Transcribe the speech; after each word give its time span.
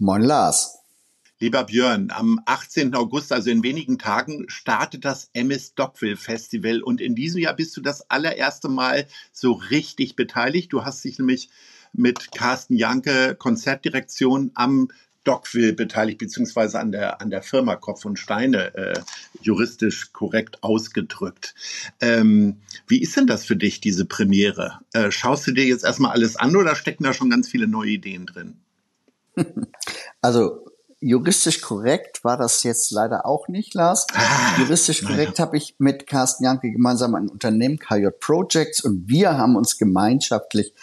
Moin 0.00 0.22
Lars. 0.22 0.78
Lieber 1.40 1.64
Björn, 1.64 2.12
am 2.12 2.40
18. 2.46 2.94
August, 2.94 3.32
also 3.32 3.50
in 3.50 3.64
wenigen 3.64 3.98
Tagen, 3.98 4.44
startet 4.48 5.04
das 5.04 5.28
MS 5.32 5.74
Dockville 5.74 6.16
Festival 6.16 6.82
und 6.82 7.00
in 7.00 7.16
diesem 7.16 7.40
Jahr 7.40 7.56
bist 7.56 7.76
du 7.76 7.80
das 7.80 8.08
allererste 8.08 8.68
Mal 8.68 9.08
so 9.32 9.50
richtig 9.54 10.14
beteiligt. 10.14 10.72
Du 10.72 10.84
hast 10.84 11.02
dich 11.02 11.18
nämlich 11.18 11.50
mit 11.92 12.30
Carsten 12.30 12.76
Janke, 12.76 13.34
Konzertdirektion 13.36 14.52
am 14.54 14.86
Dockville 15.24 15.72
beteiligt, 15.72 16.18
beziehungsweise 16.18 16.78
an 16.78 16.92
der, 16.92 17.20
an 17.20 17.30
der 17.30 17.42
Firma 17.42 17.74
Kopf 17.74 18.04
und 18.04 18.20
Steine, 18.20 18.72
äh, 18.76 19.00
juristisch 19.42 20.12
korrekt 20.12 20.62
ausgedrückt. 20.62 21.56
Ähm, 22.00 22.58
wie 22.86 23.02
ist 23.02 23.16
denn 23.16 23.26
das 23.26 23.44
für 23.44 23.56
dich, 23.56 23.80
diese 23.80 24.04
Premiere? 24.04 24.78
Äh, 24.92 25.10
schaust 25.10 25.48
du 25.48 25.50
dir 25.50 25.64
jetzt 25.64 25.82
erstmal 25.82 26.12
alles 26.12 26.36
an 26.36 26.54
oder 26.54 26.76
stecken 26.76 27.02
da 27.02 27.12
schon 27.12 27.30
ganz 27.30 27.48
viele 27.48 27.66
neue 27.66 27.90
Ideen 27.90 28.26
drin? 28.26 28.60
Also 30.20 30.64
juristisch 31.00 31.60
korrekt 31.60 32.24
war 32.24 32.36
das 32.36 32.62
jetzt 32.64 32.90
leider 32.90 33.24
auch 33.24 33.48
nicht, 33.48 33.74
Lars. 33.74 34.06
Ah, 34.14 34.58
juristisch 34.58 35.04
korrekt 35.04 35.38
habe 35.38 35.56
ich 35.56 35.76
mit 35.78 36.06
Carsten 36.06 36.44
Janke 36.44 36.72
gemeinsam 36.72 37.14
ein 37.14 37.28
Unternehmen, 37.28 37.78
KJ 37.78 38.08
Projects, 38.18 38.82
und 38.82 39.08
wir 39.08 39.38
haben 39.38 39.56
uns 39.56 39.78
gemeinschaftlich 39.78 40.74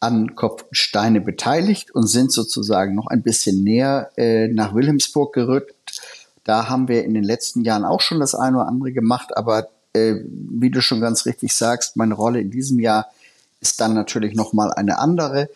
an 0.00 0.34
Kopf 0.34 0.62
und 0.62 0.76
Steine 0.76 1.20
beteiligt 1.20 1.90
und 1.90 2.06
sind 2.06 2.32
sozusagen 2.32 2.94
noch 2.94 3.06
ein 3.08 3.22
bisschen 3.22 3.62
näher 3.62 4.10
äh, 4.16 4.48
nach 4.48 4.74
Wilhelmsburg 4.74 5.34
gerückt. 5.34 6.00
Da 6.44 6.70
haben 6.70 6.88
wir 6.88 7.04
in 7.04 7.12
den 7.12 7.22
letzten 7.22 7.64
Jahren 7.64 7.84
auch 7.84 8.00
schon 8.00 8.18
das 8.18 8.34
eine 8.34 8.56
oder 8.56 8.66
andere 8.68 8.92
gemacht, 8.92 9.36
aber 9.36 9.68
äh, 9.92 10.14
wie 10.24 10.70
du 10.70 10.80
schon 10.80 11.02
ganz 11.02 11.26
richtig 11.26 11.54
sagst, 11.54 11.96
meine 11.96 12.14
Rolle 12.14 12.40
in 12.40 12.50
diesem 12.50 12.80
Jahr 12.80 13.10
ist 13.60 13.80
dann 13.80 13.92
natürlich 13.92 14.34
noch 14.34 14.54
mal 14.54 14.72
eine 14.72 14.98
andere 14.98 15.50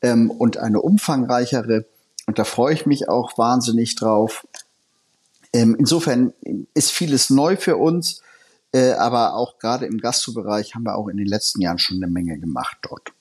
ähm, 0.00 0.30
und 0.30 0.58
eine 0.58 0.80
umfangreichere. 0.80 1.84
Und 2.28 2.38
da 2.38 2.44
freue 2.44 2.74
ich 2.74 2.84
mich 2.84 3.08
auch 3.08 3.38
wahnsinnig 3.38 3.96
drauf. 3.96 4.46
Ähm, 5.54 5.74
insofern 5.78 6.34
ist 6.74 6.90
vieles 6.90 7.30
neu 7.30 7.56
für 7.56 7.78
uns, 7.78 8.20
äh, 8.70 8.92
aber 8.92 9.32
auch 9.32 9.58
gerade 9.58 9.86
im 9.86 9.96
Gastrobereich 9.96 10.74
haben 10.74 10.82
wir 10.82 10.96
auch 10.96 11.08
in 11.08 11.16
den 11.16 11.26
letzten 11.26 11.62
Jahren 11.62 11.78
schon 11.78 11.96
eine 11.96 12.12
Menge 12.12 12.38
gemacht 12.38 12.76
dort. 12.82 13.14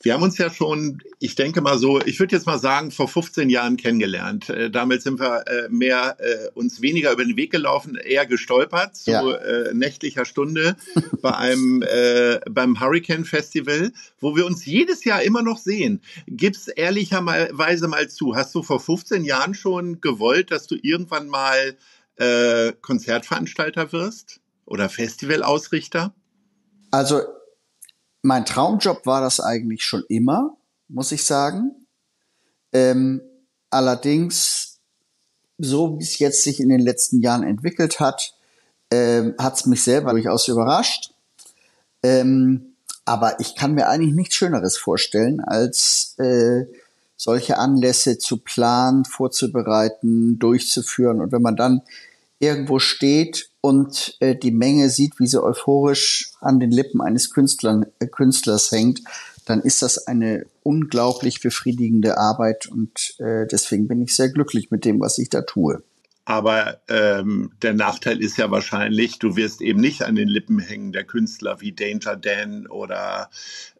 Wir 0.00 0.14
haben 0.14 0.22
uns 0.22 0.38
ja 0.38 0.48
schon, 0.48 1.02
ich 1.18 1.34
denke 1.34 1.60
mal 1.60 1.76
so, 1.76 2.00
ich 2.00 2.20
würde 2.20 2.36
jetzt 2.36 2.46
mal 2.46 2.58
sagen, 2.58 2.92
vor 2.92 3.08
15 3.08 3.50
Jahren 3.50 3.76
kennengelernt. 3.76 4.48
Äh, 4.48 4.70
damals 4.70 5.02
sind 5.02 5.18
wir 5.18 5.44
äh, 5.48 5.68
mehr 5.70 6.16
äh, 6.20 6.50
uns 6.54 6.80
weniger 6.80 7.12
über 7.12 7.24
den 7.24 7.36
Weg 7.36 7.50
gelaufen, 7.50 7.96
eher 7.96 8.24
gestolpert 8.24 8.96
zu 8.96 9.10
ja. 9.10 9.28
Äh, 9.28 9.74
nächtlicher 9.74 10.24
Stunde 10.24 10.76
bei 11.20 11.34
einem 11.34 11.82
äh, 11.82 12.38
beim 12.48 12.78
Hurricane 12.80 13.24
Festival, 13.24 13.92
wo 14.20 14.36
wir 14.36 14.46
uns 14.46 14.64
jedes 14.66 15.02
Jahr 15.02 15.22
immer 15.22 15.42
noch 15.42 15.58
sehen. 15.58 16.00
Gib's 16.28 16.68
ehrlicherweise 16.68 17.88
mal 17.88 18.08
zu, 18.08 18.36
hast 18.36 18.54
du 18.54 18.62
vor 18.62 18.78
15 18.78 19.24
Jahren 19.24 19.54
schon 19.54 20.00
gewollt, 20.00 20.52
dass 20.52 20.68
du 20.68 20.76
irgendwann 20.80 21.28
mal 21.28 21.76
äh, 22.18 22.72
Konzertveranstalter 22.82 23.90
wirst 23.92 24.40
oder 24.64 24.88
Festivalausrichter? 24.88 26.14
Also 26.92 27.22
mein 28.22 28.44
Traumjob 28.44 29.06
war 29.06 29.20
das 29.20 29.40
eigentlich 29.40 29.84
schon 29.84 30.04
immer, 30.08 30.56
muss 30.88 31.12
ich 31.12 31.24
sagen. 31.24 31.86
Ähm, 32.72 33.20
allerdings, 33.70 34.78
so 35.58 35.98
wie 35.98 36.02
es 36.02 36.18
jetzt 36.18 36.42
sich 36.42 36.60
in 36.60 36.68
den 36.68 36.80
letzten 36.80 37.20
Jahren 37.20 37.42
entwickelt 37.42 38.00
hat, 38.00 38.34
ähm, 38.90 39.34
hat 39.38 39.56
es 39.56 39.66
mich 39.66 39.82
selber 39.82 40.12
durchaus 40.12 40.48
überrascht. 40.48 41.12
Ähm, 42.02 42.74
aber 43.04 43.40
ich 43.40 43.54
kann 43.54 43.74
mir 43.74 43.88
eigentlich 43.88 44.14
nichts 44.14 44.34
Schöneres 44.34 44.76
vorstellen, 44.76 45.40
als 45.40 46.14
äh, 46.18 46.66
solche 47.16 47.58
Anlässe 47.58 48.18
zu 48.18 48.38
planen, 48.38 49.04
vorzubereiten, 49.04 50.38
durchzuführen. 50.38 51.20
Und 51.20 51.32
wenn 51.32 51.42
man 51.42 51.56
dann 51.56 51.82
irgendwo 52.38 52.78
steht 52.78 53.50
und 53.60 54.16
äh, 54.20 54.36
die 54.36 54.50
Menge 54.50 54.90
sieht, 54.90 55.18
wie 55.18 55.26
sie 55.26 55.42
euphorisch 55.42 56.32
an 56.40 56.60
den 56.60 56.70
Lippen 56.70 57.00
eines 57.00 57.30
Künstlern, 57.30 57.86
äh, 57.98 58.06
Künstlers 58.06 58.70
hängt, 58.70 59.02
dann 59.46 59.62
ist 59.62 59.82
das 59.82 60.06
eine 60.06 60.46
unglaublich 60.62 61.40
befriedigende 61.40 62.18
Arbeit 62.18 62.66
und 62.66 63.14
äh, 63.18 63.46
deswegen 63.46 63.88
bin 63.88 64.02
ich 64.02 64.14
sehr 64.14 64.28
glücklich 64.28 64.70
mit 64.70 64.84
dem, 64.84 65.00
was 65.00 65.18
ich 65.18 65.30
da 65.30 65.42
tue. 65.42 65.82
Aber 66.28 66.82
ähm, 66.90 67.52
der 67.62 67.72
Nachteil 67.72 68.20
ist 68.20 68.36
ja 68.36 68.50
wahrscheinlich, 68.50 69.18
du 69.18 69.34
wirst 69.34 69.62
eben 69.62 69.80
nicht 69.80 70.02
an 70.02 70.14
den 70.14 70.28
Lippen 70.28 70.58
hängen 70.58 70.92
der 70.92 71.04
Künstler 71.04 71.62
wie 71.62 71.72
Danger 71.72 72.16
Dan 72.16 72.66
oder 72.66 73.30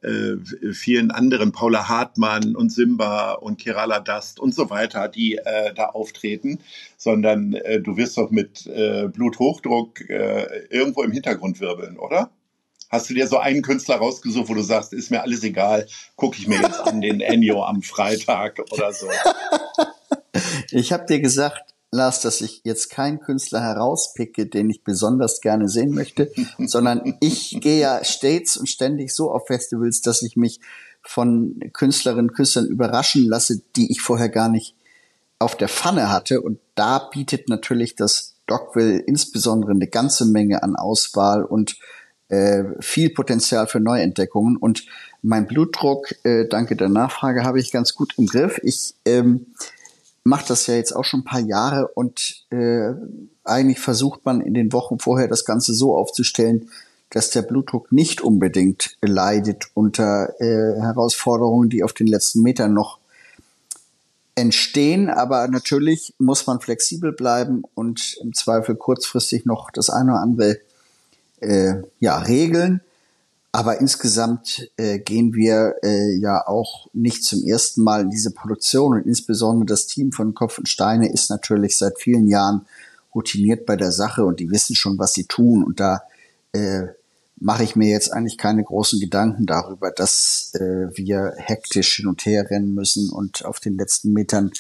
äh, 0.01 0.37
vielen 0.73 1.11
anderen, 1.11 1.53
Paula 1.53 1.91
Hartmann 1.91 2.57
und 2.57 2.73
Simba 2.73 3.33
und 3.33 3.61
Kerala 3.61 4.01
Dust 4.01 4.41
und 4.41 4.55
so 4.55 4.71
weiter, 4.71 5.09
die 5.09 5.37
äh, 5.37 5.75
da 5.75 5.89
auftreten, 5.89 6.61
sondern 6.97 7.53
äh, 7.53 7.83
du 7.83 7.99
wirst 7.99 8.17
doch 8.17 8.31
mit 8.31 8.67
äh, 8.67 9.09
Bluthochdruck 9.09 10.09
äh, 10.09 10.69
irgendwo 10.71 11.03
im 11.03 11.13
Hintergrund 11.13 11.61
wirbeln, 11.61 11.99
oder? 11.99 12.31
Hast 12.89 13.11
du 13.11 13.15
dir 13.15 13.27
so 13.27 13.37
einen 13.37 13.61
Künstler 13.61 13.97
rausgesucht, 13.97 14.49
wo 14.49 14.55
du 14.55 14.63
sagst, 14.63 14.95
ist 14.95 15.11
mir 15.11 15.21
alles 15.21 15.45
egal, 15.45 15.87
gucke 16.17 16.39
ich 16.39 16.49
mir 16.49 16.63
jetzt 16.63 16.81
an 16.81 17.03
den 17.03 17.21
Ennio 17.21 17.63
am 17.63 17.83
Freitag 17.83 18.59
oder 18.71 18.91
so? 18.95 19.07
Ich 20.71 20.93
habe 20.93 21.07
dir 21.07 21.21
gesagt, 21.21 21.75
Lars, 21.91 22.21
dass 22.21 22.41
ich 22.43 22.61
jetzt 22.65 22.91
keinen 22.91 23.21
Künstler 23.21 23.63
herauspicke, 23.63 24.47
den 24.47 24.69
ich 24.69 24.85
besonders 24.85 25.41
gerne 25.41 25.69
sehen 25.69 25.95
möchte, 25.95 26.31
sondern 26.59 27.17
ich 27.21 27.59
gehe 27.61 27.81
ja 27.81 28.05
stets 28.05 28.57
und 28.57 28.69
ständig 28.69 29.15
so 29.15 29.31
auf 29.31 29.47
Festivals, 29.47 30.03
dass 30.03 30.23
ich 30.23 30.37
mich 30.37 30.61
von 31.03 31.59
Künstlerinnen 31.73 32.29
und 32.29 32.37
Künstlern 32.37 32.67
überraschen 32.67 33.27
lasse, 33.27 33.63
die 33.77 33.91
ich 33.91 34.03
vorher 34.03 34.29
gar 34.29 34.49
nicht 34.49 34.75
auf 35.39 35.57
der 35.57 35.69
Pfanne 35.69 36.11
hatte. 36.11 36.43
Und 36.43 36.59
da 36.75 36.99
bietet 36.99 37.49
natürlich 37.49 37.95
das 37.95 38.35
Dogville 38.47 38.99
insbesondere 38.99 39.71
eine 39.71 39.87
ganze 39.87 40.27
Menge 40.27 40.63
an 40.63 40.77
Auswahl 40.77 41.45
und 41.45 41.77
äh, 42.29 42.65
viel 42.81 43.11
Potenzial 43.11 43.67
für 43.67 43.81
Neuentdeckungen. 43.81 44.57
Und 44.57 44.85
mein 45.23 45.47
Blutdruck, 45.47 46.15
äh, 46.25 46.47
danke 46.47 46.77
der 46.77 46.89
Nachfrage, 46.89 47.45
habe 47.45 47.61
ich 47.61 47.73
ganz 47.73 47.95
gut 47.95 48.15
im 48.19 48.27
Griff. 48.27 48.61
Ich 48.63 48.95
ähm, 49.05 49.47
mache 50.25 50.47
das 50.49 50.67
ja 50.67 50.75
jetzt 50.75 50.95
auch 50.95 51.05
schon 51.05 51.21
ein 51.21 51.25
paar 51.25 51.41
Jahre 51.41 51.89
und 51.89 52.45
äh, 52.51 52.93
eigentlich 53.45 53.81
versucht 53.81 54.25
man 54.25 54.41
in 54.41 54.55
den 54.55 54.73
Wochen 54.73 54.99
vorher 54.99 55.29
das 55.29 55.45
Ganze 55.45 55.75
so 55.75 55.97
aufzustellen, 55.97 56.71
dass 57.11 57.31
der 57.31 57.43
Blutdruck 57.43 57.91
nicht 57.91 58.21
unbedingt 58.21 58.97
leidet 59.01 59.69
unter 59.75 60.35
äh, 60.41 60.81
Herausforderungen, 60.81 61.71
die 61.71 61.83
auf 61.83 61.93
den 61.93 62.07
letzten 62.07 62.43
Metern 62.43 62.75
noch 62.75 62.99
entstehen. 64.35 65.09
Aber 65.09 65.49
natürlich 65.49 66.15
muss 66.19 66.47
man 66.47 66.61
flexibel 66.61 67.13
bleiben 67.13 67.63
und 67.75 68.19
im 68.23 68.35
Zweifel 68.35 68.77
kurzfristig 68.77 69.47
noch 69.47 69.71
das 69.71 69.89
eine 69.89 70.13
oder 70.13 70.21
andere 70.21 70.59
äh, 71.41 71.83
ja, 72.01 72.19
regeln. 72.19 72.81
Aber 73.51 73.81
insgesamt 73.81 74.71
äh, 74.77 74.99
gehen 74.99 75.35
wir 75.35 75.77
äh, 75.83 76.15
ja 76.17 76.47
auch 76.47 76.89
nicht 76.93 77.25
zum 77.25 77.43
ersten 77.43 77.83
Mal 77.83 78.03
in 78.03 78.11
diese 78.11 78.31
Produktion 78.31 78.95
und 78.95 79.07
insbesondere 79.07 79.67
das 79.67 79.87
Team 79.87 80.13
von 80.13 80.35
Kopf 80.35 80.59
und 80.59 80.69
Steine 80.69 81.11
ist 81.11 81.31
natürlich 81.31 81.77
seit 81.77 81.99
vielen 81.99 82.29
Jahren 82.29 82.67
routiniert 83.15 83.65
bei 83.65 83.77
der 83.77 83.91
Sache 83.91 84.25
und 84.25 84.39
die 84.39 84.51
wissen 84.51 84.77
schon, 84.77 84.99
was 84.99 85.15
sie 85.15 85.25
tun. 85.25 85.65
Und 85.65 85.81
da 85.81 86.03
äh, 86.53 86.89
mache 87.41 87.65
ich 87.65 87.75
mir 87.75 87.89
jetzt 87.89 88.13
eigentlich 88.13 88.37
keine 88.37 88.63
großen 88.63 89.01
Gedanken 89.01 89.47
darüber, 89.47 89.91
dass 89.91 90.53
äh, 90.55 90.89
wir 90.95 91.35
hektisch 91.37 91.97
hin 91.97 92.07
und 92.07 92.25
her 92.27 92.51
rennen 92.51 92.75
müssen 92.75 93.11
und 93.11 93.45
auf 93.45 93.61
den 93.61 93.77
letzten 93.79 94.13
Metern 94.13 94.53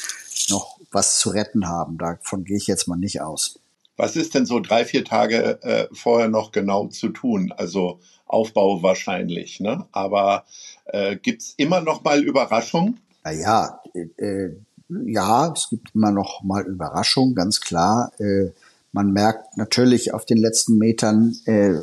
noch 0.48 0.78
was 0.90 1.18
zu 1.18 1.30
retten 1.30 1.68
haben. 1.68 1.98
Davon 1.98 2.44
gehe 2.44 2.56
ich 2.56 2.66
jetzt 2.66 2.88
mal 2.88 2.96
nicht 2.96 3.20
aus. 3.20 3.58
Was 3.96 4.14
ist 4.14 4.34
denn 4.34 4.46
so 4.46 4.60
drei, 4.60 4.84
vier 4.84 5.04
Tage 5.04 5.60
äh, 5.62 5.88
vorher 5.92 6.28
noch 6.28 6.52
genau 6.52 6.86
zu 6.86 7.08
tun? 7.08 7.52
Also 7.56 7.98
Aufbau 8.28 8.82
wahrscheinlich, 8.82 9.60
ne? 9.60 9.86
Aber 9.92 10.44
äh, 10.86 11.16
gibt 11.16 11.42
es 11.42 11.54
immer 11.56 11.80
noch 11.80 12.04
mal 12.04 12.22
Überraschungen? 12.22 13.00
Naja, 13.24 13.80
äh, 13.94 14.50
ja, 14.88 15.52
es 15.52 15.68
gibt 15.70 15.94
immer 15.94 16.10
noch 16.10 16.42
mal 16.42 16.64
Überraschungen, 16.66 17.34
ganz 17.34 17.60
klar. 17.60 18.12
Äh, 18.18 18.50
man 18.92 19.12
merkt 19.12 19.56
natürlich 19.56 20.14
auf 20.14 20.24
den 20.24 20.38
letzten 20.38 20.78
Metern, 20.78 21.36
äh, 21.44 21.74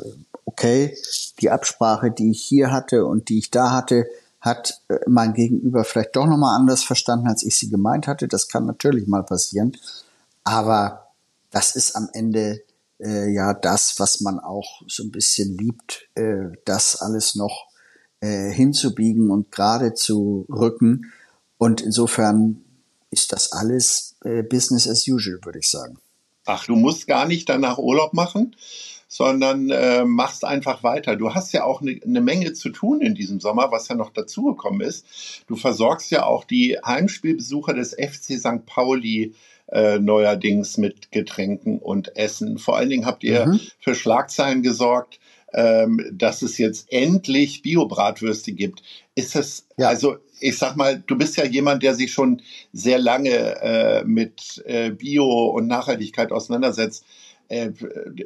okay, 0.46 0.96
die 1.40 1.50
Absprache, 1.50 2.12
die 2.12 2.32
ich 2.32 2.42
hier 2.42 2.72
hatte 2.72 3.06
und 3.06 3.30
die 3.30 3.40
ich 3.40 3.52
da 3.52 3.72
hatte, 3.72 4.08
hat 4.42 4.82
äh, 4.90 5.00
mein 5.08 5.34
Gegenüber 5.34 5.84
vielleicht 5.84 6.16
doch 6.16 6.26
nochmal 6.26 6.56
anders 6.56 6.84
verstanden, 6.84 7.28
als 7.28 7.44
ich 7.44 7.58
sie 7.58 7.70
gemeint 7.70 8.08
hatte. 8.08 8.28
Das 8.28 8.48
kann 8.48 8.66
natürlich 8.66 9.08
mal 9.08 9.24
passieren. 9.24 9.76
Aber 10.44 11.08
das 11.52 11.76
ist 11.76 11.96
am 11.96 12.10
Ende 12.14 12.62
äh, 13.00 13.32
ja 13.32 13.54
das, 13.54 14.00
was 14.00 14.22
man 14.22 14.40
auch 14.40 14.82
so 14.88 15.04
ein 15.04 15.12
bisschen 15.12 15.58
liebt, 15.58 16.10
äh, 16.16 16.50
das 16.66 16.96
alles 16.98 17.36
noch 17.36 17.68
äh, 18.22 18.52
hinzubiegen 18.52 19.32
und 19.32 19.52
gerade 19.52 19.94
zu 19.94 20.46
rücken. 20.50 21.12
Und 21.58 21.82
insofern 21.82 22.62
ist 23.12 23.32
das 23.32 23.52
alles 23.52 24.16
äh, 24.24 24.44
Business 24.44 24.88
as 24.88 25.08
usual, 25.08 25.40
würde 25.44 25.60
ich 25.60 25.70
sagen. 25.70 25.98
Ach, 26.46 26.66
du 26.66 26.76
musst 26.76 27.08
gar 27.08 27.26
nicht 27.26 27.50
danach 27.50 27.78
Urlaub 27.78 28.14
machen, 28.14 28.56
sondern 29.08 29.70
äh, 29.70 30.04
machst 30.06 30.44
einfach 30.44 30.84
weiter. 30.84 31.16
Du 31.16 31.34
hast 31.34 31.54
ja 31.54 31.64
auch 31.64 31.82
eine 31.82 32.00
ne 32.06 32.22
Menge 32.22 32.54
zu 32.54 32.70
tun 32.70 33.02
in 33.02 33.16
diesem 33.16 33.40
Sommer, 33.40 33.72
was 33.72 33.88
ja 33.88 33.96
noch 33.96 34.12
dazugekommen 34.12 34.82
ist. 34.82 35.44
Du 35.48 35.56
versorgst 35.56 36.12
ja 36.12 36.26
auch 36.26 36.44
die 36.44 36.78
Heimspielbesucher 36.84 37.74
des 37.74 37.94
FC 37.94 38.40
St. 38.40 38.66
Pauli 38.66 39.34
äh, 39.68 40.00
neuerdings 40.00 40.78
mit 40.78 41.12
Getränken 41.12 41.80
und 41.80 42.16
Essen. 42.16 42.58
Vor 42.58 42.78
allen 42.78 42.90
Dingen 42.90 43.06
habt 43.06 43.24
ihr 43.24 43.48
mhm. 43.48 43.60
für 43.80 43.96
Schlagzeilen 43.96 44.64
gesorgt, 44.64 45.20
ähm, 45.54 46.06
dass 46.12 46.42
es 46.42 46.58
jetzt 46.58 46.92
endlich 46.92 47.62
Bio-Bratwürste 47.62 48.52
gibt. 48.52 48.84
Ist 49.16 49.36
es, 49.36 49.68
ja. 49.78 49.88
also 49.88 50.18
ich 50.40 50.58
sag 50.58 50.76
mal, 50.76 51.02
du 51.08 51.18
bist 51.18 51.38
ja 51.38 51.46
jemand, 51.46 51.82
der 51.82 51.96
sich 51.96 52.12
schon 52.12 52.42
sehr 52.74 53.00
lange 53.00 53.32
äh, 53.62 54.04
mit 54.04 54.62
äh, 54.66 54.92
Bio 54.92 55.46
und 55.48 55.68
Nachhaltigkeit 55.68 56.32
auseinandersetzt. 56.32 57.06
Äh, 57.48 57.72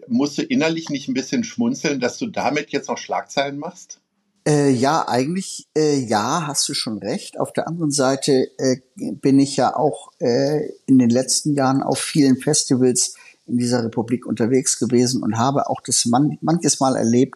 musst 0.07 0.37
du 0.37 0.43
innerlich 0.43 0.89
nicht 0.89 1.07
ein 1.07 1.13
bisschen 1.13 1.43
schmunzeln, 1.43 1.99
dass 1.99 2.17
du 2.17 2.27
damit 2.27 2.69
jetzt 2.69 2.87
noch 2.87 2.97
Schlagzeilen 2.97 3.57
machst? 3.57 3.99
Äh, 4.47 4.71
ja, 4.71 5.07
eigentlich 5.07 5.67
äh, 5.75 5.99
ja, 5.99 6.47
hast 6.47 6.67
du 6.69 6.73
schon 6.73 6.97
recht. 6.99 7.39
Auf 7.39 7.51
der 7.53 7.67
anderen 7.67 7.91
Seite 7.91 8.49
äh, 8.57 8.77
bin 8.95 9.39
ich 9.39 9.57
ja 9.57 9.75
auch 9.75 10.11
äh, 10.19 10.69
in 10.85 10.97
den 10.97 11.09
letzten 11.09 11.53
Jahren 11.53 11.83
auf 11.83 11.99
vielen 11.99 12.37
Festivals 12.37 13.15
in 13.45 13.57
dieser 13.57 13.83
Republik 13.83 14.25
unterwegs 14.25 14.79
gewesen 14.79 15.23
und 15.23 15.37
habe 15.37 15.69
auch 15.69 15.81
das 15.81 16.05
man 16.05 16.37
manches 16.41 16.79
Mal 16.79 16.95
erlebt, 16.95 17.35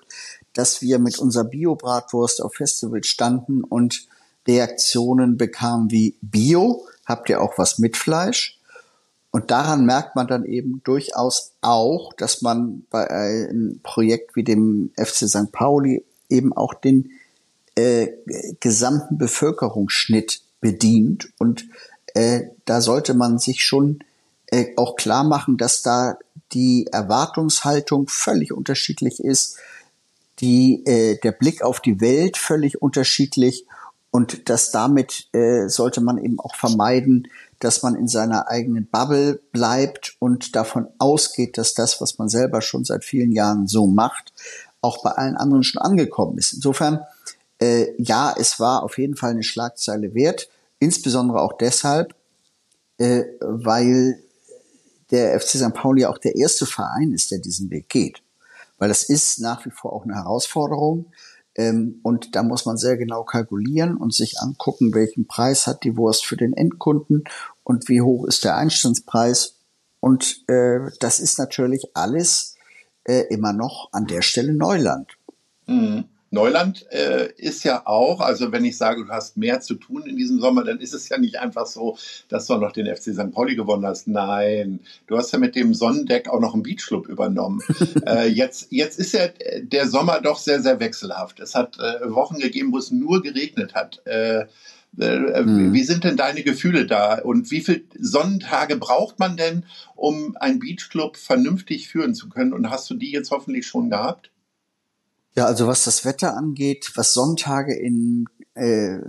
dass 0.54 0.82
wir 0.82 1.00
mit 1.00 1.20
unserer 1.20 1.46
Bio-Bratwurst 1.46 2.42
auf 2.42 2.54
Festivals 2.56 3.08
standen 3.08 3.64
und 3.64 4.08
Reaktionen 4.48 5.38
bekamen 5.38 5.92
wie 5.92 6.16
Bio, 6.22 6.86
habt 7.06 7.30
ihr 7.30 7.42
auch 7.42 7.58
was 7.58 7.80
mit 7.80 7.98
Fleisch? 7.98 8.60
Und 9.36 9.50
daran 9.50 9.84
merkt 9.88 10.16
man 10.16 10.28
dann 10.28 10.46
eben 10.46 10.82
durchaus 10.84 11.54
auch, 11.62 12.14
dass 12.14 12.44
man 12.44 12.86
bei 12.92 13.10
einem 13.10 13.80
Projekt 13.82 14.36
wie 14.36 14.44
dem 14.44 14.92
FC 14.96 15.28
St. 15.28 15.52
Pauli 15.52 16.06
eben 16.30 16.54
auch 16.54 16.76
den 16.76 17.10
äh, 17.74 18.10
gesamten 18.60 19.18
Bevölkerungsschnitt 19.18 20.44
bedient. 20.62 21.30
Und 21.40 21.66
äh, 22.14 22.42
da 22.66 22.80
sollte 22.80 23.16
man 23.16 23.40
sich 23.40 23.66
schon 23.66 24.04
äh, 24.52 24.68
auch 24.76 24.98
klar 24.98 25.24
machen, 25.24 25.58
dass 25.58 25.82
da 25.82 26.20
die 26.52 26.86
Erwartungshaltung 26.92 28.08
völlig 28.10 28.54
unterschiedlich 28.54 29.20
ist, 29.20 29.58
die, 30.42 30.86
äh, 30.86 31.18
der 31.18 31.32
Blick 31.32 31.64
auf 31.64 31.80
die 31.80 32.02
Welt 32.02 32.38
völlig 32.38 32.84
unterschiedlich 32.84 33.66
und 34.12 34.48
dass 34.48 34.70
damit 34.70 35.28
äh, 35.34 35.70
sollte 35.70 36.02
man 36.02 36.20
eben 36.20 36.40
auch 36.40 36.54
vermeiden, 36.54 37.30
dass 37.64 37.82
man 37.82 37.96
in 37.96 38.08
seiner 38.08 38.50
eigenen 38.50 38.88
Bubble 38.88 39.42
bleibt 39.52 40.16
und 40.20 40.56
davon 40.56 40.88
ausgeht, 40.98 41.58
dass 41.58 41.74
das, 41.74 42.02
was 42.02 42.18
man 42.18 42.28
selber 42.28 42.62
schon 42.62 42.84
seit 42.84 43.06
vielen 43.06 43.32
Jahren 43.32 43.68
so 43.68 43.88
macht, 43.88 44.34
auch 44.82 45.02
bei 45.02 45.12
allen 45.12 45.38
anderen 45.38 45.64
schon 45.64 45.82
angekommen 45.82 46.38
ist. 46.38 46.54
Insofern, 46.54 47.00
äh, 47.60 47.94
ja, 47.98 48.36
es 48.38 48.60
war 48.60 48.84
auf 48.84 48.98
jeden 48.98 49.16
Fall 49.16 49.32
eine 49.32 49.44
Schlagzeile 49.44 50.14
wert, 50.14 50.50
insbesondere 50.80 51.42
auch 51.42 51.54
deshalb, 51.54 52.14
äh, 52.98 53.24
weil 53.40 54.20
der 55.12 55.40
FC 55.40 55.58
St. 55.58 55.74
Pauli 55.74 56.06
auch 56.06 56.18
der 56.18 56.36
erste 56.36 56.66
Verein 56.66 57.14
ist, 57.14 57.32
der 57.32 57.40
diesen 57.40 57.70
Weg 57.70 57.88
geht. 57.88 58.22
Weil 58.78 58.90
das 58.90 59.04
ist 59.04 59.40
nach 59.40 59.66
wie 59.66 59.72
vor 59.72 59.94
auch 59.94 60.04
eine 60.04 60.16
Herausforderung. 60.16 61.06
Ähm, 61.56 62.00
und 62.04 62.36
da 62.36 62.44
muss 62.44 62.66
man 62.66 62.78
sehr 62.78 62.98
genau 62.98 63.24
kalkulieren 63.24 63.96
und 63.96 64.14
sich 64.14 64.40
angucken, 64.40 64.94
welchen 64.94 65.28
Preis 65.28 65.68
hat 65.68 65.84
die 65.84 65.96
Wurst 65.96 66.26
für 66.26 66.36
den 66.36 66.54
Endkunden 66.54 67.24
und 67.64 67.88
wie 67.90 68.02
hoch 68.02 68.26
ist 68.26 68.44
der 68.44 68.58
Einstandspreis. 68.58 69.60
Und 70.00 70.44
äh, 70.50 70.80
das 71.00 71.20
ist 71.20 71.40
natürlich 71.40 71.96
alles 71.96 72.56
äh, 73.06 73.24
immer 73.30 73.54
noch 73.54 73.90
an 73.92 74.06
der 74.06 74.22
Stelle 74.22 74.54
Neuland. 74.54 75.18
Mhm. 75.66 76.06
Neuland 76.34 76.88
äh, 76.92 77.32
ist 77.38 77.64
ja 77.64 77.86
auch, 77.86 78.20
also 78.20 78.52
wenn 78.52 78.66
ich 78.66 78.76
sage, 78.76 79.06
du 79.06 79.12
hast 79.12 79.38
mehr 79.38 79.62
zu 79.62 79.76
tun 79.76 80.08
in 80.08 80.18
diesem 80.18 80.40
Sommer, 80.40 80.64
dann 80.64 80.80
ist 80.80 80.96
es 80.96 81.08
ja 81.08 81.20
nicht 81.20 81.38
einfach 81.38 81.68
so, 81.68 81.96
dass 82.28 82.48
du 82.48 82.58
noch 82.58 82.72
den 82.72 82.88
FC 82.88 83.14
St. 83.14 83.32
Pauli 83.32 83.56
gewonnen 83.56 83.86
hast. 83.86 84.08
Nein, 84.08 84.80
du 85.06 85.16
hast 85.16 85.32
ja 85.32 85.38
mit 85.38 85.56
dem 85.56 85.76
Sonnendeck 85.76 86.28
auch 86.28 86.40
noch 86.40 86.56
einen 86.56 86.64
Beachclub 86.64 87.08
übernommen. 87.08 87.62
äh, 88.08 88.28
jetzt, 88.28 88.72
jetzt 88.72 88.98
ist 88.98 89.14
ja 89.14 89.28
der 89.62 89.88
Sommer 89.88 90.22
doch 90.22 90.40
sehr, 90.40 90.60
sehr 90.60 90.80
wechselhaft. 90.80 91.40
Es 91.40 91.54
hat 91.54 91.78
äh, 91.78 92.12
Wochen 92.12 92.40
gegeben, 92.40 92.74
wo 92.74 92.80
es 92.80 92.90
nur 92.90 93.22
geregnet 93.22 93.76
hat. 93.76 94.02
Äh, 95.00 95.44
mhm. 95.44 95.74
Wie 95.74 95.84
sind 95.84 96.04
denn 96.04 96.18
deine 96.18 96.44
Gefühle 96.44 96.86
da 96.86 97.20
und 97.20 97.52
wie 97.52 97.62
viele 97.62 97.82
Sonnentage 98.00 98.76
braucht 98.76 99.20
man 99.20 99.38
denn, 99.38 99.66
um 99.96 100.36
einen 100.38 100.60
Beachclub 100.60 101.18
vernünftig 101.18 101.88
führen 101.88 102.14
zu 102.14 102.30
können? 102.30 102.54
Und 102.54 102.70
hast 102.70 102.90
du 102.90 102.96
die 102.96 103.12
jetzt 103.12 103.32
hoffentlich 103.32 103.66
schon 103.66 103.90
gehabt? 103.90 104.32
Ja, 105.36 105.46
also 105.46 105.66
was 105.66 105.84
das 105.84 106.06
Wetter 106.06 106.38
angeht, 106.38 106.92
was 106.96 107.14
Sonntage 107.14 107.74
in, 107.74 108.26
äh, 108.54 109.00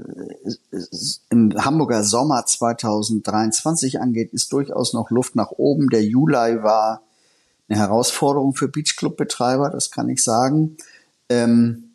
im 1.29 1.53
Hamburger 1.57 2.03
Sommer 2.03 2.47
2023 2.47 4.01
angeht, 4.01 4.33
ist 4.33 4.51
durchaus 4.53 4.95
noch 4.95 5.11
Luft 5.11 5.37
nach 5.37 5.51
oben. 5.51 5.91
Der 5.91 6.03
Juli 6.03 6.63
war 6.63 7.03
eine 7.69 7.79
Herausforderung 7.79 8.55
für 8.55 8.69
Beachclub-Betreiber, 8.69 9.69
das 9.69 9.91
kann 9.91 10.09
ich 10.09 10.23
sagen. 10.23 10.79
Ähm, 11.29 11.94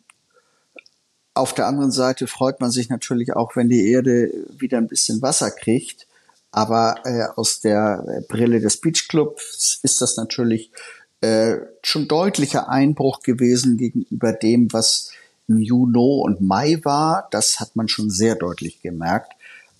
auf 1.34 1.54
der 1.54 1.66
anderen 1.66 1.92
Seite 1.92 2.26
freut 2.26 2.60
man 2.60 2.70
sich 2.70 2.88
natürlich 2.88 3.34
auch, 3.34 3.56
wenn 3.56 3.68
die 3.68 3.90
Erde 3.90 4.32
wieder 4.58 4.78
ein 4.78 4.88
bisschen 4.88 5.22
Wasser 5.22 5.50
kriegt. 5.50 6.06
Aber 6.52 6.96
äh, 7.04 7.24
aus 7.36 7.60
der 7.60 8.24
Brille 8.28 8.60
des 8.60 8.80
Beachclubs 8.80 9.78
ist 9.82 10.00
das 10.00 10.16
natürlich 10.16 10.72
äh, 11.20 11.58
schon 11.82 12.08
deutlicher 12.08 12.68
Einbruch 12.68 13.20
gewesen 13.20 13.76
gegenüber 13.76 14.32
dem, 14.32 14.72
was 14.72 15.12
im 15.46 15.58
Juni 15.58 16.22
und 16.22 16.40
Mai 16.40 16.80
war. 16.82 17.28
Das 17.30 17.60
hat 17.60 17.76
man 17.76 17.88
schon 17.88 18.10
sehr 18.10 18.34
deutlich 18.34 18.82
gemerkt. 18.82 19.32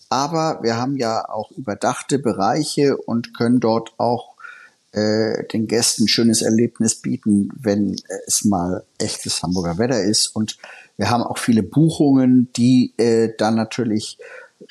Aber 0.09 0.61
wir 0.63 0.77
haben 0.77 0.97
ja 0.97 1.29
auch 1.29 1.51
überdachte 1.53 2.19
Bereiche 2.19 2.97
und 2.97 3.35
können 3.35 3.61
dort 3.61 3.95
auch 3.97 4.35
äh, 4.93 5.47
den 5.53 5.67
Gästen 5.67 6.05
ein 6.05 6.09
schönes 6.09 6.43
Erlebnis 6.43 6.97
bieten, 6.97 7.51
wenn 7.61 7.97
es 8.27 8.45
mal 8.45 8.85
echtes 8.99 9.43
Hamburger 9.43 9.79
Wetter 9.79 10.03
ist. 10.03 10.29
Und 10.29 10.59
wir 10.97 11.11
haben 11.11 11.23
auch 11.23 11.39
viele 11.39 11.63
Buchungen, 11.63 12.51
die 12.57 12.95
äh, 12.97 13.33
dann 13.37 13.55
natürlich 13.55 14.19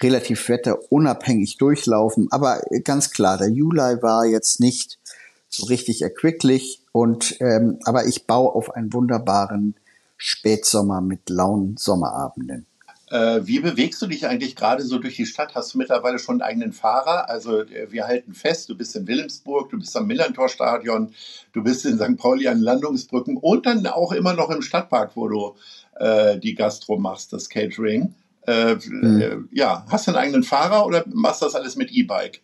relativ 0.01 0.49
wetterunabhängig 0.49 1.57
durchlaufen. 1.57 2.27
Aber 2.31 2.61
ganz 2.83 3.11
klar, 3.11 3.38
der 3.38 3.49
Juli 3.49 4.01
war 4.01 4.25
jetzt 4.25 4.59
nicht 4.59 4.99
so 5.47 5.65
richtig 5.65 6.01
erquicklich. 6.01 6.83
Und 6.91 7.38
ähm, 7.39 7.79
aber 7.83 8.05
ich 8.05 8.27
baue 8.27 8.53
auf 8.53 8.75
einen 8.75 8.93
wunderbaren 8.93 9.75
Spätsommer 10.17 11.01
mit 11.01 11.29
lauen 11.29 11.75
Sommerabenden. 11.77 12.65
Äh, 13.12 13.42
wie 13.48 13.60
bewegst 13.60 14.01
du 14.01 14.08
dich 14.08 14.28
eigentlich 14.28 14.56
gerade 14.56 14.84
so 14.84 15.00
durch 15.00 15.16
die 15.16 15.25
Stadt? 15.25 15.56
Hast 15.56 15.74
du 15.74 15.78
mittlerweile 15.80 16.20
schon 16.20 16.36
einen 16.36 16.50
eigenen 16.50 16.74
Fahrer? 16.74 17.30
Also 17.30 17.62
äh, 17.62 17.92
wir 17.92 18.08
halten 18.08 18.34
fest, 18.34 18.70
du 18.70 18.78
bist 18.78 18.96
in 18.96 19.08
Wilhelmsburg, 19.08 19.70
du 19.72 19.80
bist 19.80 19.96
am 19.98 20.06
Millantor-Stadion, 20.08 21.13
du 21.54 21.63
bist 21.63 21.86
in 21.86 21.98
St. 21.98 22.18
Pauli 22.18 22.48
an 22.48 22.60
Landungsbrücken 22.60 23.38
und 23.38 23.66
dann 23.66 23.86
auch 23.88 24.12
immer 24.12 24.34
noch 24.34 24.51
im 24.51 24.62
Stadtpark, 24.62 25.12
wo 25.16 25.28
du 25.28 25.56
äh, 26.00 26.38
die 26.38 26.54
Gastro 26.54 26.98
machst, 26.98 27.34
das 27.34 27.50
Catering. 27.50 28.13
Äh, 28.46 28.75
mhm. 28.75 29.50
ja, 29.51 29.86
hast 29.89 30.08
du 30.08 30.12
einen 30.12 30.20
eigenen 30.20 30.44
Fahrer 30.44 30.86
oder 30.86 31.04
machst 31.08 31.42
du 31.42 31.46
das 31.46 31.56
alles 31.56 31.75
mit 31.75 31.92
E-Bike? 31.92 32.42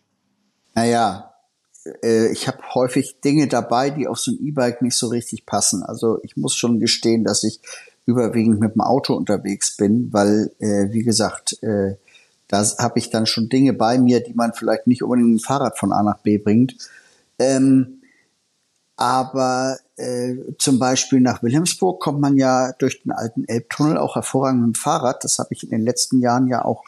Naja, 0.74 1.32
äh, 2.02 2.30
ich 2.32 2.48
habe 2.48 2.58
häufig 2.74 3.20
Dinge 3.24 3.46
dabei, 3.46 3.90
die 3.90 4.06
auf 4.08 4.18
so 4.18 4.32
ein 4.32 4.38
E-Bike 4.40 4.82
nicht 4.82 4.96
so 4.96 5.08
richtig 5.08 5.46
passen. 5.46 5.82
Also 5.82 6.18
ich 6.22 6.36
muss 6.36 6.54
schon 6.54 6.80
gestehen, 6.80 7.24
dass 7.24 7.44
ich 7.44 7.60
überwiegend 8.06 8.60
mit 8.60 8.74
dem 8.74 8.80
Auto 8.80 9.14
unterwegs 9.14 9.76
bin, 9.76 10.12
weil, 10.12 10.52
äh, 10.60 10.92
wie 10.92 11.02
gesagt, 11.02 11.62
äh, 11.62 11.96
da 12.48 12.64
habe 12.78 12.98
ich 12.98 13.10
dann 13.10 13.26
schon 13.26 13.48
Dinge 13.48 13.72
bei 13.72 13.98
mir, 13.98 14.22
die 14.22 14.34
man 14.34 14.52
vielleicht 14.52 14.86
nicht 14.86 15.02
unbedingt 15.02 15.28
mit 15.28 15.40
dem 15.40 15.44
Fahrrad 15.44 15.78
von 15.78 15.92
A 15.92 16.02
nach 16.02 16.18
B 16.18 16.38
bringt. 16.38 16.76
Ähm, 17.38 18.00
aber 18.96 19.78
äh, 19.96 20.36
zum 20.58 20.78
Beispiel 20.78 21.20
nach 21.20 21.42
Wilhelmsburg 21.42 22.00
kommt 22.00 22.20
man 22.20 22.38
ja 22.38 22.72
durch 22.78 23.02
den 23.02 23.12
alten 23.12 23.44
Elbtunnel 23.46 23.98
auch 23.98 24.14
hervorragend 24.14 24.62
mit 24.62 24.74
dem 24.74 24.78
Fahrrad. 24.78 25.22
Das 25.24 25.38
habe 25.38 25.52
ich 25.52 25.64
in 25.64 25.70
den 25.70 25.82
letzten 25.82 26.20
Jahren 26.20 26.46
ja 26.46 26.64
auch 26.64 26.84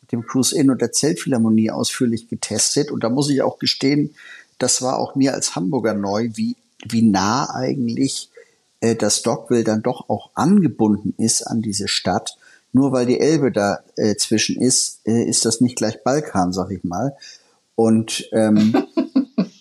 mit 0.00 0.10
dem 0.10 0.26
Cruise 0.26 0.56
Inn 0.56 0.70
und 0.70 0.80
der 0.80 0.92
Zeltphilharmonie 0.92 1.70
ausführlich 1.70 2.28
getestet. 2.28 2.90
Und 2.90 3.04
da 3.04 3.10
muss 3.10 3.30
ich 3.30 3.42
auch 3.42 3.58
gestehen, 3.58 4.14
das 4.58 4.82
war 4.82 4.98
auch 4.98 5.14
mir 5.14 5.34
als 5.34 5.54
Hamburger 5.54 5.94
neu, 5.94 6.30
wie, 6.34 6.56
wie 6.88 7.02
nah 7.02 7.54
eigentlich 7.54 8.31
äh, 8.82 8.94
das 8.94 9.22
Dockville 9.22 9.64
dann 9.64 9.82
doch 9.82 10.08
auch 10.10 10.30
angebunden 10.34 11.14
ist 11.16 11.42
an 11.42 11.62
diese 11.62 11.88
Stadt. 11.88 12.36
nur 12.74 12.90
weil 12.90 13.04
die 13.04 13.20
Elbe 13.20 13.52
dazwischen 13.52 14.60
äh, 14.60 14.66
ist, 14.66 15.00
äh, 15.06 15.24
ist 15.24 15.44
das 15.44 15.60
nicht 15.60 15.76
gleich 15.76 16.02
Balkan, 16.04 16.52
sag 16.52 16.70
ich 16.70 16.84
mal. 16.84 17.16
Und 17.74 18.28
ähm, 18.32 18.86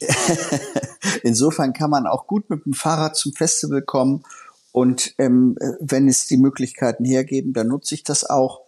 insofern 1.23 1.73
kann 1.73 1.89
man 1.89 2.07
auch 2.07 2.27
gut 2.27 2.49
mit 2.49 2.65
dem 2.65 2.73
Fahrrad 2.73 3.15
zum 3.15 3.33
Festival 3.33 3.81
kommen. 3.81 4.23
Und 4.71 5.13
ähm, 5.17 5.57
wenn 5.79 6.07
es 6.07 6.27
die 6.27 6.37
Möglichkeiten 6.37 7.03
hergeben, 7.03 7.53
dann 7.53 7.67
nutze 7.67 7.95
ich 7.95 8.03
das 8.03 8.23
auch. 8.23 8.61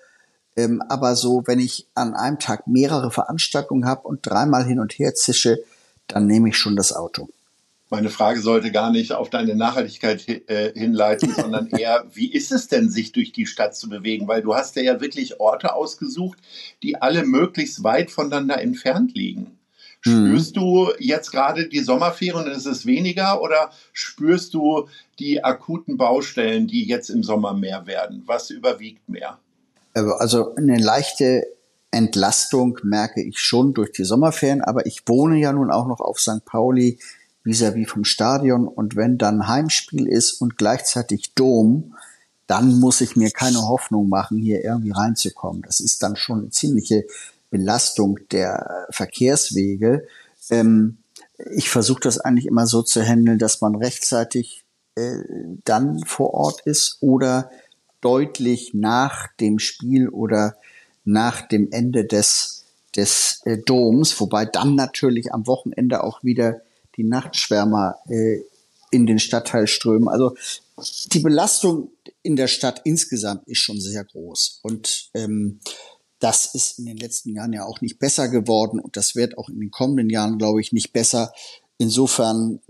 Ähm, 0.55 0.81
aber 0.89 1.15
so, 1.15 1.43
wenn 1.45 1.59
ich 1.59 1.87
an 1.95 2.13
einem 2.13 2.39
Tag 2.39 2.67
mehrere 2.67 3.09
Veranstaltungen 3.11 3.85
habe 3.85 4.07
und 4.07 4.19
dreimal 4.23 4.65
hin 4.65 4.79
und 4.79 4.93
her 4.93 5.15
zische, 5.15 5.63
dann 6.07 6.27
nehme 6.27 6.49
ich 6.49 6.57
schon 6.57 6.75
das 6.75 6.93
Auto. 6.93 7.29
Meine 7.93 8.09
Frage 8.09 8.41
sollte 8.41 8.71
gar 8.71 8.89
nicht 8.89 9.11
auf 9.11 9.29
deine 9.29 9.55
Nachhaltigkeit 9.55 10.27
äh, 10.27 10.73
hinleiten, 10.73 11.31
sondern 11.37 11.67
eher, 11.67 12.05
wie 12.11 12.33
ist 12.33 12.51
es 12.51 12.67
denn, 12.67 12.89
sich 12.89 13.11
durch 13.11 13.33
die 13.33 13.45
Stadt 13.45 13.75
zu 13.75 13.87
bewegen? 13.87 14.27
Weil 14.27 14.41
du 14.41 14.55
hast 14.55 14.75
ja 14.77 14.99
wirklich 14.99 15.39
Orte 15.39 15.75
ausgesucht, 15.75 16.39
die 16.81 16.99
alle 16.99 17.23
möglichst 17.23 17.83
weit 17.83 18.09
voneinander 18.09 18.59
entfernt 18.59 19.13
liegen. 19.13 19.59
Mhm. 20.05 20.25
Spürst 20.25 20.57
du 20.57 20.89
jetzt 20.97 21.29
gerade 21.29 21.69
die 21.69 21.81
Sommerferien 21.81 22.47
und 22.47 22.51
ist 22.51 22.65
es 22.65 22.87
weniger 22.87 23.43
oder 23.43 23.69
spürst 23.91 24.55
du 24.55 24.87
die 25.19 25.43
akuten 25.43 25.95
Baustellen, 25.95 26.65
die 26.65 26.85
jetzt 26.85 27.11
im 27.11 27.21
Sommer 27.21 27.53
mehr 27.53 27.85
werden? 27.85 28.23
Was 28.25 28.49
überwiegt 28.49 29.07
mehr? 29.07 29.37
Also 29.93 30.55
eine 30.55 30.79
leichte 30.79 31.45
Entlastung 31.91 32.79
merke 32.81 33.21
ich 33.21 33.39
schon 33.39 33.75
durch 33.75 33.91
die 33.91 34.03
Sommerferien, 34.03 34.63
aber 34.63 34.87
ich 34.87 35.03
wohne 35.05 35.37
ja 35.37 35.53
nun 35.53 35.69
auch 35.69 35.85
noch 35.85 35.99
auf 35.99 36.19
St. 36.19 36.43
Pauli 36.43 36.97
vis-à-vis 37.43 37.87
-vis 37.87 37.89
vom 37.89 38.03
Stadion 38.03 38.67
und 38.67 38.95
wenn 38.95 39.17
dann 39.17 39.47
Heimspiel 39.47 40.07
ist 40.07 40.41
und 40.41 40.57
gleichzeitig 40.57 41.33
Dom, 41.33 41.95
dann 42.47 42.79
muss 42.79 43.01
ich 43.01 43.15
mir 43.15 43.31
keine 43.31 43.67
Hoffnung 43.67 44.09
machen, 44.09 44.37
hier 44.37 44.63
irgendwie 44.63 44.91
reinzukommen. 44.91 45.61
Das 45.61 45.79
ist 45.79 46.03
dann 46.03 46.15
schon 46.15 46.39
eine 46.39 46.49
ziemliche 46.49 47.05
Belastung 47.49 48.19
der 48.31 48.87
Verkehrswege. 48.89 50.07
Ähm, 50.49 50.97
ich 51.51 51.69
versuche 51.69 52.01
das 52.01 52.19
eigentlich 52.19 52.47
immer 52.47 52.67
so 52.67 52.81
zu 52.81 53.01
handeln, 53.01 53.39
dass 53.39 53.61
man 53.61 53.75
rechtzeitig 53.75 54.63
äh, 54.95 55.19
dann 55.65 56.03
vor 56.05 56.33
Ort 56.33 56.61
ist 56.65 56.97
oder 57.01 57.49
deutlich 58.01 58.73
nach 58.73 59.27
dem 59.39 59.59
Spiel 59.59 60.09
oder 60.09 60.57
nach 61.05 61.47
dem 61.47 61.71
Ende 61.71 62.05
des, 62.05 62.65
des 62.95 63.41
äh, 63.45 63.57
Doms, 63.57 64.19
wobei 64.19 64.45
dann 64.45 64.75
natürlich 64.75 65.33
am 65.33 65.47
Wochenende 65.47 66.03
auch 66.03 66.23
wieder 66.23 66.61
die 66.97 67.03
Nachtschwärmer 67.03 67.97
äh, 68.07 68.41
in 68.91 69.05
den 69.05 69.19
Stadtteil 69.19 69.67
strömen. 69.67 70.07
Also 70.07 70.35
die 71.11 71.19
Belastung 71.19 71.91
in 72.21 72.35
der 72.35 72.47
Stadt 72.47 72.81
insgesamt 72.83 73.47
ist 73.47 73.59
schon 73.59 73.81
sehr 73.81 74.03
groß. 74.03 74.59
Und 74.61 75.09
ähm, 75.13 75.59
das 76.19 76.53
ist 76.53 76.79
in 76.79 76.85
den 76.85 76.97
letzten 76.97 77.35
Jahren 77.35 77.53
ja 77.53 77.65
auch 77.65 77.81
nicht 77.81 77.99
besser 77.99 78.29
geworden 78.29 78.79
und 78.79 78.95
das 78.95 79.15
wird 79.15 79.37
auch 79.37 79.49
in 79.49 79.59
den 79.59 79.71
kommenden 79.71 80.09
Jahren, 80.09 80.37
glaube 80.37 80.61
ich, 80.61 80.71
nicht 80.71 80.93
besser. 80.93 81.33
Insofern 81.77 82.61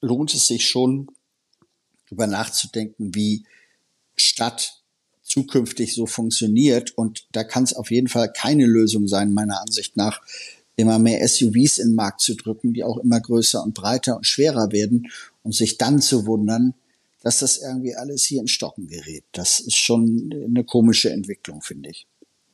lohnt 0.00 0.34
es 0.34 0.48
sich 0.48 0.66
schon, 0.66 1.08
darüber 2.06 2.26
nachzudenken, 2.26 3.14
wie 3.14 3.44
Stadt 4.16 4.82
zukünftig 5.22 5.94
so 5.94 6.06
funktioniert. 6.06 6.96
Und 6.96 7.26
da 7.32 7.44
kann 7.44 7.64
es 7.64 7.74
auf 7.74 7.90
jeden 7.90 8.08
Fall 8.08 8.32
keine 8.32 8.66
Lösung 8.66 9.06
sein, 9.08 9.32
meiner 9.32 9.60
Ansicht 9.60 9.96
nach, 9.96 10.20
immer 10.76 10.98
mehr 10.98 11.26
SUVs 11.26 11.78
in 11.78 11.88
den 11.88 11.94
Markt 11.94 12.20
zu 12.20 12.34
drücken, 12.34 12.72
die 12.72 12.84
auch 12.84 12.98
immer 12.98 13.20
größer 13.20 13.62
und 13.62 13.74
breiter 13.74 14.16
und 14.16 14.26
schwerer 14.26 14.72
werden 14.72 15.10
und 15.42 15.54
sich 15.54 15.78
dann 15.78 16.00
zu 16.00 16.26
wundern, 16.26 16.74
dass 17.22 17.40
das 17.40 17.58
irgendwie 17.58 17.96
alles 17.96 18.24
hier 18.24 18.40
in 18.40 18.48
Stocken 18.48 18.86
gerät. 18.86 19.24
Das 19.32 19.58
ist 19.58 19.76
schon 19.76 20.30
eine 20.32 20.64
komische 20.64 21.10
Entwicklung, 21.10 21.62
finde 21.62 21.90
ich. 21.90 22.06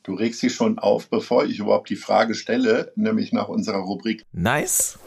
Du 0.03 0.15
regst 0.15 0.41
dich 0.41 0.53
schon 0.53 0.79
auf, 0.79 1.09
bevor 1.09 1.45
ich 1.45 1.59
überhaupt 1.59 1.89
die 1.89 1.95
Frage 1.95 2.35
stelle, 2.35 2.91
nämlich 2.95 3.31
nach 3.31 3.47
unserer 3.47 3.77
Rubrik. 3.79 4.25
Nice 4.33 4.97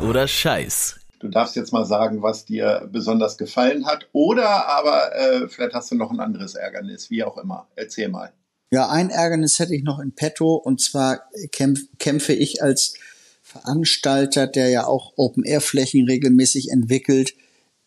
oder 0.00 0.28
Scheiß. 0.28 1.00
Du 1.20 1.28
darfst 1.28 1.56
jetzt 1.56 1.72
mal 1.72 1.86
sagen, 1.86 2.22
was 2.22 2.44
dir 2.44 2.88
besonders 2.92 3.38
gefallen 3.38 3.86
hat. 3.86 4.08
Oder 4.12 4.68
aber 4.68 5.14
äh, 5.16 5.48
vielleicht 5.48 5.74
hast 5.74 5.90
du 5.90 5.94
noch 5.94 6.10
ein 6.10 6.20
anderes 6.20 6.54
Ärgernis, 6.54 7.10
wie 7.10 7.24
auch 7.24 7.38
immer. 7.38 7.68
Erzähl 7.76 8.08
mal. 8.08 8.32
Ja, 8.74 8.88
ein 8.88 9.10
Ärgernis 9.10 9.60
hätte 9.60 9.72
ich 9.72 9.84
noch 9.84 10.00
in 10.00 10.10
petto. 10.10 10.56
Und 10.56 10.80
zwar 10.80 11.30
kämpf, 11.52 11.82
kämpfe 12.00 12.32
ich 12.32 12.60
als 12.60 12.94
Veranstalter, 13.40 14.48
der 14.48 14.68
ja 14.68 14.84
auch 14.84 15.12
Open-Air-Flächen 15.14 16.08
regelmäßig 16.08 16.72
entwickelt, 16.72 17.34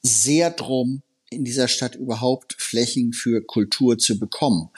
sehr 0.01 0.49
drum, 0.49 1.01
in 1.29 1.43
dieser 1.43 1.67
Stadt 1.67 1.95
überhaupt 1.95 2.55
Flächen 2.57 3.11
für 3.11 3.41
Kultur 3.41 3.97
zu 3.97 4.17
bekommen. 4.17 4.69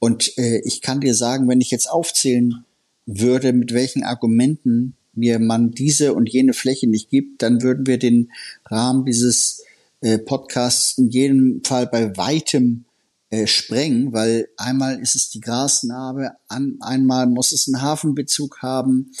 Und 0.00 0.36
äh, 0.36 0.60
ich 0.64 0.80
kann 0.80 1.00
dir 1.00 1.14
sagen, 1.14 1.48
wenn 1.48 1.60
ich 1.60 1.70
jetzt 1.70 1.88
aufzählen 1.88 2.64
würde, 3.06 3.52
mit 3.52 3.72
welchen 3.72 4.02
Argumenten 4.02 4.96
mir 5.12 5.38
man 5.38 5.70
diese 5.70 6.12
und 6.14 6.28
jene 6.28 6.54
Fläche 6.54 6.88
nicht 6.88 7.08
gibt, 7.08 7.40
dann 7.40 7.62
würden 7.62 7.86
wir 7.86 8.00
den 8.00 8.32
Rahmen 8.66 9.04
dieses 9.04 9.62
äh, 10.00 10.18
Podcasts 10.18 10.98
in 10.98 11.10
jedem 11.10 11.62
Fall 11.62 11.86
bei 11.86 12.16
weitem 12.16 12.84
äh, 13.32 13.46
sprengen, 13.46 14.12
weil 14.12 14.50
einmal 14.58 15.00
ist 15.00 15.14
es 15.14 15.30
die 15.30 15.40
Grasnarbe, 15.40 16.32
an, 16.48 16.76
einmal 16.80 17.26
muss 17.26 17.52
es 17.52 17.66
einen 17.66 17.80
Hafenbezug 17.80 18.60
haben, 18.60 19.12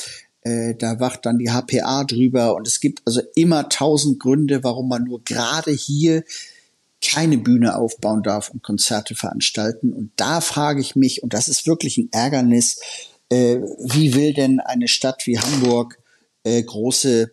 äh, 0.42 0.74
da 0.74 1.00
wacht 1.00 1.24
dann 1.24 1.38
die 1.38 1.48
HPA 1.48 2.04
drüber 2.04 2.54
und 2.54 2.68
es 2.68 2.80
gibt 2.80 3.00
also 3.06 3.22
immer 3.34 3.70
tausend 3.70 4.20
Gründe, 4.20 4.62
warum 4.62 4.88
man 4.90 5.04
nur 5.04 5.24
gerade 5.24 5.70
hier 5.70 6.24
keine 7.00 7.38
Bühne 7.38 7.74
aufbauen 7.74 8.22
darf 8.22 8.50
und 8.50 8.62
Konzerte 8.62 9.14
veranstalten. 9.14 9.94
Und 9.94 10.12
da 10.16 10.42
frage 10.42 10.82
ich 10.82 10.94
mich, 10.94 11.22
und 11.22 11.32
das 11.32 11.48
ist 11.48 11.66
wirklich 11.66 11.96
ein 11.96 12.10
Ärgernis, 12.12 12.80
äh, 13.30 13.60
wie 13.78 14.14
will 14.14 14.34
denn 14.34 14.60
eine 14.60 14.88
Stadt 14.88 15.26
wie 15.26 15.38
Hamburg 15.38 15.98
äh, 16.44 16.62
große 16.62 17.32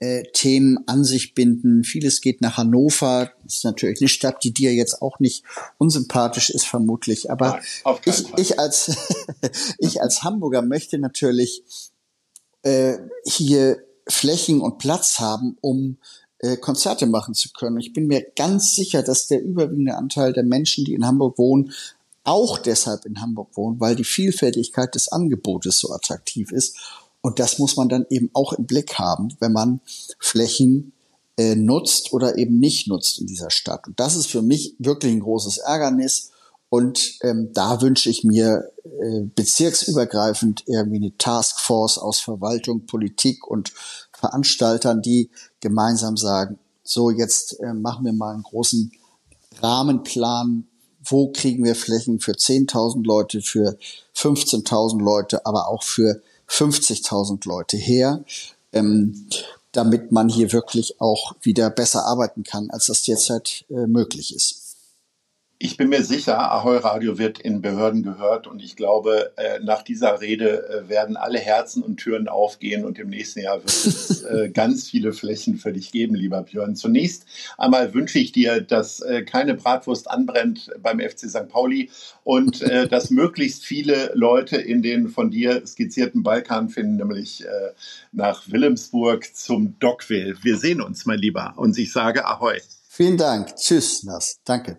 äh, 0.00 0.24
Themen 0.32 0.78
an 0.86 1.04
sich 1.04 1.34
binden? 1.34 1.84
Vieles 1.84 2.20
geht 2.20 2.40
nach 2.40 2.56
Hannover. 2.56 3.32
Das 3.44 3.56
ist 3.56 3.64
natürlich 3.64 4.00
eine 4.00 4.08
Stadt, 4.08 4.42
die 4.42 4.52
dir 4.52 4.74
jetzt 4.74 5.00
auch 5.00 5.20
nicht 5.20 5.44
unsympathisch 5.78 6.50
ist, 6.50 6.66
vermutlich. 6.66 7.30
Aber 7.30 7.60
Nein, 7.84 7.96
ich, 8.04 8.24
ich, 8.36 8.58
als, 8.58 8.96
ich 9.78 10.02
als 10.02 10.24
Hamburger 10.24 10.62
möchte 10.62 10.98
natürlich 10.98 11.62
äh, 12.62 12.98
hier 13.24 13.78
Flächen 14.08 14.60
und 14.60 14.78
Platz 14.78 15.20
haben, 15.20 15.56
um 15.60 15.98
äh, 16.38 16.56
Konzerte 16.56 17.06
machen 17.06 17.34
zu 17.34 17.50
können. 17.52 17.78
Ich 17.78 17.92
bin 17.92 18.06
mir 18.06 18.24
ganz 18.34 18.74
sicher, 18.74 19.02
dass 19.02 19.26
der 19.26 19.42
überwiegende 19.42 19.96
Anteil 19.96 20.32
der 20.32 20.44
Menschen, 20.44 20.84
die 20.84 20.94
in 20.94 21.06
Hamburg 21.06 21.38
wohnen, 21.38 21.72
auch 22.24 22.58
deshalb 22.58 23.06
in 23.06 23.20
Hamburg 23.20 23.56
wohnen, 23.56 23.80
weil 23.80 23.96
die 23.96 24.04
Vielfältigkeit 24.04 24.94
des 24.94 25.08
Angebotes 25.08 25.78
so 25.78 25.92
attraktiv 25.92 26.52
ist. 26.52 26.78
Und 27.22 27.38
das 27.38 27.58
muss 27.58 27.76
man 27.76 27.88
dann 27.88 28.06
eben 28.08 28.30
auch 28.32 28.52
im 28.52 28.66
Blick 28.66 28.94
haben, 28.94 29.36
wenn 29.40 29.52
man 29.52 29.80
Flächen 30.18 30.92
äh, 31.36 31.54
nutzt 31.54 32.12
oder 32.12 32.38
eben 32.38 32.58
nicht 32.58 32.88
nutzt 32.88 33.18
in 33.18 33.26
dieser 33.26 33.50
Stadt. 33.50 33.86
Und 33.86 34.00
das 34.00 34.16
ist 34.16 34.26
für 34.26 34.42
mich 34.42 34.74
wirklich 34.78 35.12
ein 35.12 35.20
großes 35.20 35.58
Ärgernis. 35.58 36.30
Und 36.68 37.18
ähm, 37.22 37.50
da 37.52 37.82
wünsche 37.82 38.08
ich 38.08 38.24
mir 38.24 38.70
äh, 38.84 39.22
bezirksübergreifend 39.34 40.64
irgendwie 40.66 40.98
eine 40.98 41.16
Taskforce 41.18 41.98
aus 41.98 42.20
Verwaltung, 42.20 42.86
Politik 42.86 43.46
und 43.46 43.72
Veranstaltern, 44.12 45.02
die 45.02 45.30
gemeinsam 45.60 46.16
sagen, 46.16 46.58
so 46.84 47.10
jetzt 47.10 47.58
äh, 47.60 47.74
machen 47.74 48.04
wir 48.04 48.12
mal 48.12 48.34
einen 48.34 48.42
großen 48.42 48.92
Rahmenplan, 49.60 50.68
wo 51.02 51.28
kriegen 51.32 51.64
wir 51.64 51.74
Flächen 51.74 52.20
für 52.20 52.32
10.000 52.32 53.04
Leute, 53.04 53.40
für 53.40 53.76
15.000 54.14 55.02
Leute, 55.02 55.46
aber 55.46 55.68
auch 55.68 55.82
für 55.82 56.22
50.000 56.50 57.46
Leute 57.48 57.76
her, 57.76 58.24
ähm, 58.72 59.28
damit 59.72 60.10
man 60.12 60.28
hier 60.28 60.52
wirklich 60.52 61.00
auch 61.00 61.34
wieder 61.42 61.70
besser 61.70 62.04
arbeiten 62.04 62.42
kann, 62.42 62.70
als 62.70 62.86
das 62.86 63.02
derzeit 63.04 63.64
äh, 63.70 63.86
möglich 63.86 64.34
ist. 64.34 64.69
Ich 65.62 65.76
bin 65.76 65.90
mir 65.90 66.02
sicher, 66.02 66.50
Ahoi 66.52 66.78
Radio 66.78 67.18
wird 67.18 67.38
in 67.38 67.60
Behörden 67.60 68.02
gehört 68.02 68.46
und 68.46 68.62
ich 68.62 68.76
glaube, 68.76 69.32
äh, 69.36 69.58
nach 69.62 69.82
dieser 69.82 70.22
Rede 70.22 70.66
äh, 70.66 70.88
werden 70.88 71.18
alle 71.18 71.38
Herzen 71.38 71.82
und 71.82 71.98
Türen 71.98 72.28
aufgehen 72.28 72.82
und 72.82 72.98
im 72.98 73.10
nächsten 73.10 73.40
Jahr 73.40 73.58
wird 73.58 73.68
es 73.68 74.22
äh, 74.24 74.48
ganz 74.48 74.88
viele 74.88 75.12
Flächen 75.12 75.58
für 75.58 75.74
dich 75.74 75.92
geben, 75.92 76.14
lieber 76.14 76.40
Björn. 76.44 76.76
Zunächst 76.76 77.26
einmal 77.58 77.92
wünsche 77.92 78.18
ich 78.18 78.32
dir, 78.32 78.62
dass 78.62 79.04
keine 79.26 79.52
Bratwurst 79.52 80.10
anbrennt 80.10 80.70
beim 80.82 80.98
FC 80.98 81.28
St. 81.28 81.50
Pauli 81.50 81.90
und 82.24 82.62
dass 82.90 83.10
möglichst 83.10 83.62
viele 83.62 84.12
Leute 84.14 84.56
in 84.56 84.80
den 84.80 85.10
von 85.10 85.30
dir 85.30 85.66
skizzierten 85.66 86.22
Balkan 86.22 86.70
finden, 86.70 86.96
nämlich 86.96 87.44
nach 88.12 88.50
Wilhelmsburg 88.50 89.28
zum 89.36 89.78
Dockville. 89.78 90.36
Wir 90.42 90.56
sehen 90.56 90.80
uns, 90.80 91.04
mein 91.04 91.18
Lieber, 91.18 91.52
und 91.56 91.76
ich 91.76 91.92
sage 91.92 92.24
Ahoi. 92.24 92.60
Vielen 92.88 93.18
Dank. 93.18 93.56
Tschüss, 93.56 94.04
Nas. 94.04 94.40
Danke. 94.44 94.78